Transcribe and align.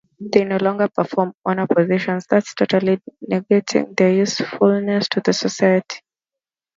They 0.19 0.45
no 0.45 0.57
longer 0.57 0.87
perform 0.87 1.33
honor-positions, 1.45 2.25
thus 2.25 2.55
totally 2.55 2.99
negating 3.31 3.95
their 3.95 4.11
usefulness 4.11 5.07
to 5.09 5.21
the 5.23 5.31
society. 5.31 5.99